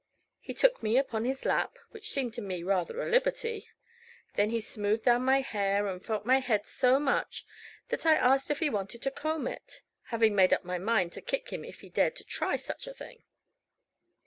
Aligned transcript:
He 0.39 0.55
took 0.55 0.81
me 0.81 0.97
upon 0.97 1.25
his 1.25 1.45
lap, 1.45 1.77
which 1.91 2.09
seemed 2.09 2.33
to 2.33 2.41
me 2.41 2.63
rather 2.63 3.03
a 3.03 3.07
liberty; 3.11 3.69
then 4.33 4.49
he 4.49 4.59
smoothed 4.59 5.03
down 5.03 5.21
my 5.23 5.41
hair, 5.41 5.85
and 5.87 6.03
felt 6.03 6.25
my 6.25 6.39
head 6.39 6.65
so 6.65 6.97
much 6.99 7.45
that 7.89 8.03
I 8.03 8.15
asked 8.15 8.49
if 8.49 8.57
he 8.61 8.69
wanted 8.71 9.03
to 9.03 9.11
comb 9.11 9.45
it, 9.47 9.83
having 10.05 10.33
made 10.35 10.53
up 10.53 10.63
my 10.65 10.79
mind 10.79 11.13
to 11.13 11.21
kick 11.21 11.53
if 11.53 11.81
he 11.81 11.89
dared 11.89 12.15
to 12.15 12.23
try 12.23 12.55
such 12.55 12.87
a 12.87 12.95
thing. 12.95 13.25